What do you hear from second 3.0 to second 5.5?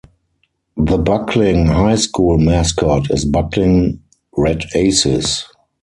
is Bucklin Red Aces.